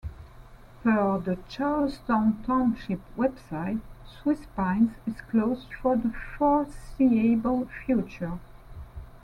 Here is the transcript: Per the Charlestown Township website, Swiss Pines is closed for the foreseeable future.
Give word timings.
Per 0.81 1.19
the 1.19 1.37
Charlestown 1.47 2.41
Township 2.43 3.01
website, 3.15 3.81
Swiss 4.03 4.47
Pines 4.55 4.93
is 5.05 5.21
closed 5.21 5.71
for 5.79 5.95
the 5.95 6.11
foreseeable 6.39 7.67
future. 7.85 8.39